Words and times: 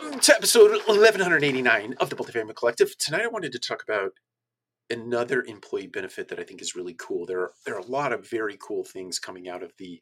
Welcome 0.00 0.20
to 0.20 0.34
episode 0.34 0.70
1189 0.70 1.94
of 2.00 2.08
the 2.08 2.16
Multifamily 2.16 2.56
Collective. 2.56 2.96
Tonight 2.96 3.24
I 3.24 3.28
wanted 3.28 3.52
to 3.52 3.58
talk 3.58 3.82
about 3.82 4.12
another 4.88 5.42
employee 5.42 5.88
benefit 5.88 6.28
that 6.28 6.40
I 6.40 6.42
think 6.42 6.62
is 6.62 6.74
really 6.74 6.96
cool. 6.98 7.26
There 7.26 7.40
are, 7.40 7.52
there 7.66 7.74
are 7.74 7.80
a 7.80 7.86
lot 7.86 8.10
of 8.14 8.28
very 8.28 8.56
cool 8.66 8.82
things 8.82 9.18
coming 9.18 9.46
out 9.46 9.62
of 9.62 9.72
the 9.76 10.00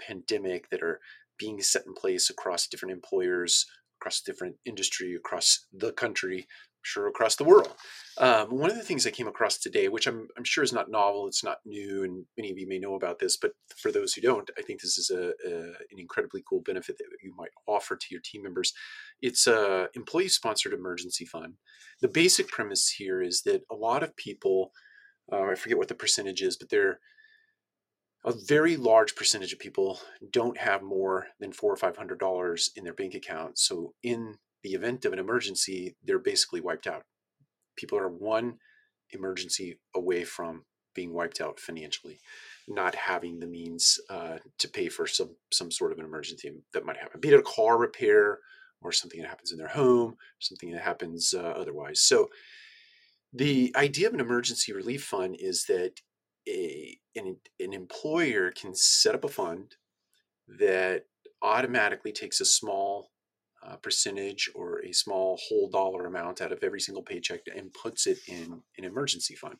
pandemic 0.00 0.68
that 0.70 0.82
are 0.82 0.98
being 1.38 1.62
set 1.62 1.86
in 1.86 1.94
place 1.94 2.28
across 2.28 2.66
different 2.66 2.92
employers, 2.92 3.66
across 4.00 4.20
different 4.20 4.56
industry, 4.64 5.14
across 5.14 5.66
the 5.72 5.92
country 5.92 6.48
sure 6.86 7.08
across 7.08 7.36
the 7.36 7.44
world. 7.44 7.74
Um, 8.18 8.56
one 8.56 8.70
of 8.70 8.76
the 8.76 8.84
things 8.84 9.06
I 9.06 9.10
came 9.10 9.26
across 9.26 9.58
today, 9.58 9.88
which 9.88 10.06
I'm, 10.06 10.28
I'm, 10.38 10.44
sure 10.44 10.62
is 10.62 10.72
not 10.72 10.90
novel, 10.90 11.26
it's 11.26 11.42
not 11.42 11.58
new, 11.66 12.04
and 12.04 12.24
many 12.38 12.50
of 12.50 12.58
you 12.58 12.68
may 12.68 12.78
know 12.78 12.94
about 12.94 13.18
this, 13.18 13.36
but 13.36 13.52
for 13.76 13.90
those 13.90 14.14
who 14.14 14.20
don't, 14.20 14.48
I 14.56 14.62
think 14.62 14.80
this 14.80 14.96
is 14.96 15.10
a, 15.10 15.32
a 15.46 15.54
an 15.90 15.98
incredibly 15.98 16.42
cool 16.48 16.60
benefit 16.60 16.96
that 16.98 17.06
you 17.22 17.34
might 17.36 17.50
offer 17.66 17.96
to 17.96 18.06
your 18.10 18.20
team 18.24 18.42
members. 18.42 18.72
It's 19.20 19.46
a 19.46 19.88
employee-sponsored 19.94 20.72
emergency 20.72 21.24
fund. 21.24 21.54
The 22.00 22.08
basic 22.08 22.48
premise 22.48 22.88
here 22.98 23.22
is 23.22 23.42
that 23.42 23.62
a 23.70 23.74
lot 23.74 24.02
of 24.02 24.16
people, 24.16 24.72
uh, 25.32 25.44
I 25.44 25.54
forget 25.54 25.78
what 25.78 25.88
the 25.88 25.94
percentage 25.94 26.42
is, 26.42 26.56
but 26.56 26.68
they're 26.70 27.00
a 28.24 28.32
very 28.48 28.76
large 28.76 29.14
percentage 29.14 29.52
of 29.52 29.58
people 29.58 30.00
don't 30.30 30.58
have 30.58 30.82
more 30.82 31.28
than 31.38 31.52
four 31.52 31.72
or 31.72 31.76
five 31.76 31.96
hundred 31.96 32.18
dollars 32.18 32.70
in 32.76 32.84
their 32.84 32.92
bank 32.92 33.14
account. 33.14 33.58
So 33.58 33.94
in 34.02 34.36
the 34.62 34.72
event 34.74 35.04
of 35.04 35.12
an 35.12 35.18
emergency, 35.18 35.96
they're 36.04 36.18
basically 36.18 36.60
wiped 36.60 36.86
out. 36.86 37.02
People 37.76 37.98
are 37.98 38.08
one 38.08 38.58
emergency 39.10 39.78
away 39.94 40.24
from 40.24 40.64
being 40.94 41.12
wiped 41.12 41.40
out 41.40 41.60
financially, 41.60 42.18
not 42.68 42.94
having 42.94 43.38
the 43.38 43.46
means 43.46 43.98
uh, 44.10 44.38
to 44.58 44.68
pay 44.68 44.88
for 44.88 45.06
some 45.06 45.30
some 45.52 45.70
sort 45.70 45.92
of 45.92 45.98
an 45.98 46.04
emergency 46.04 46.52
that 46.72 46.84
might 46.84 46.96
happen, 46.96 47.20
be 47.20 47.28
it 47.28 47.38
a 47.38 47.42
car 47.42 47.78
repair 47.78 48.40
or 48.82 48.92
something 48.92 49.20
that 49.20 49.28
happens 49.28 49.52
in 49.52 49.58
their 49.58 49.68
home, 49.68 50.16
something 50.40 50.70
that 50.72 50.82
happens 50.82 51.34
uh, 51.34 51.54
otherwise. 51.56 52.00
So, 52.00 52.28
the 53.32 53.72
idea 53.76 54.08
of 54.08 54.14
an 54.14 54.20
emergency 54.20 54.72
relief 54.72 55.04
fund 55.04 55.36
is 55.38 55.64
that 55.66 56.00
a 56.48 56.98
an, 57.14 57.36
an 57.60 57.72
employer 57.72 58.50
can 58.50 58.74
set 58.74 59.14
up 59.14 59.24
a 59.24 59.28
fund 59.28 59.76
that 60.48 61.04
automatically 61.42 62.12
takes 62.12 62.40
a 62.40 62.44
small 62.44 63.10
uh, 63.66 63.76
percentage 63.76 64.50
or 64.54 64.80
a 64.84 64.92
small 64.92 65.38
whole 65.48 65.68
dollar 65.68 66.06
amount 66.06 66.40
out 66.40 66.52
of 66.52 66.62
every 66.62 66.80
single 66.80 67.02
paycheck 67.02 67.40
and 67.54 67.72
puts 67.72 68.06
it 68.06 68.18
in 68.28 68.60
an 68.78 68.84
emergency 68.84 69.34
fund. 69.34 69.56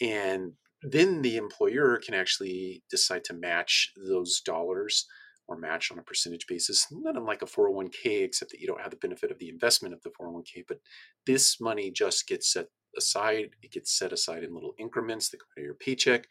And 0.00 0.52
then 0.82 1.22
the 1.22 1.36
employer 1.36 2.00
can 2.04 2.14
actually 2.14 2.82
decide 2.90 3.24
to 3.24 3.34
match 3.34 3.92
those 3.96 4.40
dollars 4.40 5.06
or 5.48 5.56
match 5.56 5.90
on 5.90 5.98
a 5.98 6.02
percentage 6.02 6.46
basis, 6.46 6.86
not 6.90 7.16
unlike 7.16 7.42
a 7.42 7.46
401k, 7.46 8.22
except 8.22 8.50
that 8.50 8.60
you 8.60 8.66
don't 8.66 8.80
have 8.80 8.90
the 8.90 8.96
benefit 8.96 9.30
of 9.30 9.38
the 9.38 9.48
investment 9.48 9.94
of 9.94 10.02
the 10.02 10.10
401k. 10.10 10.64
But 10.66 10.78
this 11.26 11.60
money 11.60 11.90
just 11.90 12.26
gets 12.26 12.52
set 12.52 12.66
aside. 12.96 13.50
It 13.62 13.72
gets 13.72 13.96
set 13.96 14.12
aside 14.12 14.44
in 14.44 14.54
little 14.54 14.74
increments 14.78 15.30
that 15.30 15.38
come 15.38 15.48
out 15.58 15.60
of 15.60 15.64
your 15.64 15.74
paycheck 15.74 16.26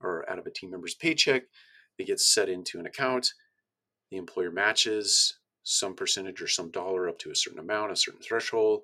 or 0.00 0.28
out 0.30 0.38
of 0.38 0.46
a 0.46 0.50
team 0.50 0.70
member's 0.70 0.94
paycheck. 0.94 1.42
It 1.98 2.06
gets 2.06 2.32
set 2.32 2.48
into 2.48 2.78
an 2.78 2.86
account. 2.86 3.32
The 4.10 4.16
employer 4.16 4.50
matches 4.50 5.38
some 5.64 5.94
percentage 5.94 6.40
or 6.40 6.46
some 6.46 6.70
dollar 6.70 7.08
up 7.08 7.18
to 7.18 7.30
a 7.30 7.36
certain 7.36 7.58
amount, 7.58 7.92
a 7.92 7.96
certain 7.96 8.22
threshold, 8.22 8.82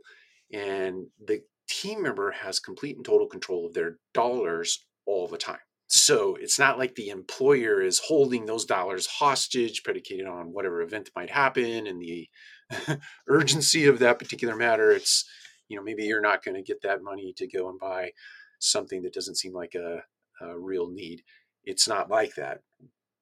and 0.52 1.06
the 1.24 1.40
team 1.68 2.02
member 2.02 2.30
has 2.30 2.60
complete 2.60 2.96
and 2.96 3.04
total 3.04 3.26
control 3.26 3.66
of 3.66 3.74
their 3.74 3.98
dollars 4.12 4.84
all 5.06 5.28
the 5.28 5.38
time. 5.38 5.58
So 5.86 6.36
it's 6.40 6.58
not 6.58 6.78
like 6.78 6.94
the 6.94 7.10
employer 7.10 7.80
is 7.80 7.98
holding 7.98 8.46
those 8.46 8.64
dollars 8.64 9.06
hostage, 9.06 9.82
predicated 9.84 10.26
on 10.26 10.52
whatever 10.52 10.82
event 10.82 11.10
might 11.14 11.30
happen 11.30 11.86
and 11.86 12.00
the 12.00 12.28
urgency 13.28 13.86
of 13.86 13.98
that 13.98 14.18
particular 14.18 14.56
matter. 14.56 14.90
It's, 14.90 15.28
you 15.68 15.76
know, 15.76 15.82
maybe 15.82 16.04
you're 16.04 16.20
not 16.20 16.42
going 16.44 16.56
to 16.56 16.62
get 16.62 16.82
that 16.82 17.02
money 17.02 17.32
to 17.36 17.46
go 17.46 17.68
and 17.68 17.78
buy 17.78 18.10
something 18.58 19.02
that 19.02 19.12
doesn't 19.12 19.36
seem 19.36 19.52
like 19.52 19.74
a, 19.74 20.02
a 20.40 20.58
real 20.58 20.88
need. 20.88 21.22
It's 21.64 21.86
not 21.86 22.10
like 22.10 22.34
that. 22.36 22.60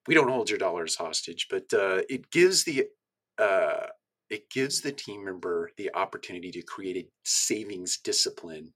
We 0.06 0.14
don't 0.14 0.30
hold 0.30 0.50
your 0.50 0.58
dollars 0.58 0.96
hostage, 0.96 1.48
but 1.50 1.72
uh, 1.72 2.02
it 2.08 2.30
gives 2.30 2.64
the 2.64 2.86
uh, 3.38 3.86
it 4.32 4.48
gives 4.50 4.80
the 4.80 4.92
team 4.92 5.24
member 5.24 5.70
the 5.76 5.90
opportunity 5.94 6.50
to 6.50 6.62
create 6.62 6.96
a 6.96 7.08
savings 7.22 7.98
discipline 7.98 8.72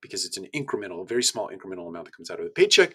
because 0.00 0.24
it's 0.24 0.36
an 0.36 0.46
incremental, 0.54 1.08
very 1.08 1.22
small 1.22 1.48
incremental 1.48 1.88
amount 1.88 2.04
that 2.04 2.16
comes 2.16 2.30
out 2.30 2.38
of 2.38 2.44
the 2.44 2.50
paycheck 2.50 2.94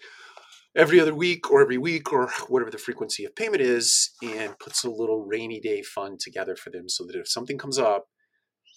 every 0.74 0.98
other 0.98 1.14
week 1.14 1.50
or 1.50 1.60
every 1.60 1.76
week 1.76 2.12
or 2.12 2.30
whatever 2.48 2.70
the 2.70 2.78
frequency 2.78 3.24
of 3.24 3.34
payment 3.36 3.60
is 3.60 4.12
and 4.22 4.58
puts 4.58 4.84
a 4.84 4.90
little 4.90 5.26
rainy 5.26 5.60
day 5.60 5.82
fund 5.82 6.18
together 6.20 6.56
for 6.56 6.70
them 6.70 6.88
so 6.88 7.04
that 7.04 7.16
if 7.16 7.28
something 7.28 7.58
comes 7.58 7.78
up, 7.78 8.06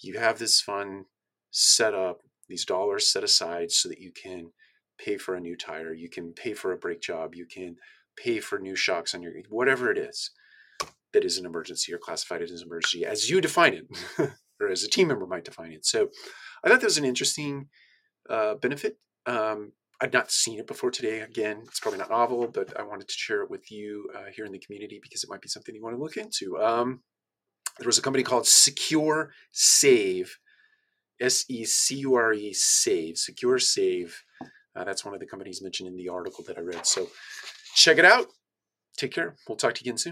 you 0.01 0.17
have 0.19 0.39
this 0.39 0.59
fund 0.59 1.05
set 1.51 1.93
up, 1.93 2.21
these 2.49 2.65
dollars 2.65 3.09
set 3.09 3.23
aside 3.23 3.71
so 3.71 3.87
that 3.87 3.99
you 3.99 4.11
can 4.11 4.51
pay 4.97 5.17
for 5.17 5.35
a 5.35 5.39
new 5.39 5.55
tire, 5.55 5.93
you 5.93 6.09
can 6.09 6.33
pay 6.33 6.53
for 6.53 6.73
a 6.73 6.77
brake 6.77 7.01
job, 7.01 7.35
you 7.35 7.45
can 7.45 7.77
pay 8.17 8.39
for 8.39 8.59
new 8.59 8.75
shocks 8.75 9.15
on 9.15 9.21
your 9.21 9.33
whatever 9.49 9.89
it 9.91 9.97
is 9.97 10.31
that 11.13 11.23
is 11.23 11.37
an 11.37 11.45
emergency 11.45 11.93
or 11.93 11.97
classified 11.97 12.41
as 12.41 12.51
an 12.51 12.67
emergency 12.67 13.05
as 13.05 13.29
you 13.29 13.39
define 13.39 13.73
it 13.73 13.85
or 14.59 14.69
as 14.69 14.83
a 14.83 14.89
team 14.89 15.07
member 15.07 15.25
might 15.25 15.45
define 15.45 15.71
it. 15.71 15.85
So 15.85 16.09
I 16.63 16.69
thought 16.69 16.81
that 16.81 16.87
was 16.87 16.97
an 16.97 17.05
interesting 17.05 17.67
uh, 18.29 18.55
benefit. 18.55 18.97
Um, 19.25 19.73
I'd 20.01 20.13
not 20.13 20.31
seen 20.31 20.59
it 20.59 20.67
before 20.67 20.91
today. 20.91 21.21
Again, 21.21 21.61
it's 21.63 21.79
probably 21.79 21.99
not 21.99 22.09
novel, 22.09 22.47
but 22.47 22.77
I 22.77 22.83
wanted 22.83 23.07
to 23.07 23.13
share 23.13 23.41
it 23.41 23.49
with 23.49 23.71
you 23.71 24.09
uh, 24.15 24.31
here 24.35 24.45
in 24.45 24.51
the 24.51 24.59
community 24.59 24.99
because 25.01 25.23
it 25.23 25.29
might 25.29 25.41
be 25.41 25.47
something 25.47 25.73
you 25.73 25.83
want 25.83 25.95
to 25.95 26.01
look 26.01 26.17
into. 26.17 26.61
Um, 26.61 27.01
there 27.79 27.87
was 27.87 27.97
a 27.97 28.01
company 28.01 28.23
called 28.23 28.45
Secure 28.45 29.31
Save, 29.51 30.37
S 31.21 31.45
E 31.47 31.63
C 31.63 31.95
U 31.99 32.15
R 32.15 32.33
E 32.33 32.53
Save, 32.53 33.17
Secure 33.17 33.59
Save. 33.59 34.23
Uh, 34.75 34.83
that's 34.83 35.05
one 35.05 35.13
of 35.13 35.19
the 35.19 35.25
companies 35.25 35.61
mentioned 35.61 35.87
in 35.87 35.95
the 35.95 36.09
article 36.09 36.43
that 36.47 36.57
I 36.57 36.61
read. 36.61 36.85
So 36.85 37.07
check 37.75 37.97
it 37.97 38.05
out. 38.05 38.27
Take 38.97 39.13
care. 39.13 39.35
We'll 39.47 39.57
talk 39.57 39.73
to 39.75 39.83
you 39.83 39.89
again 39.89 39.97
soon. 39.97 40.11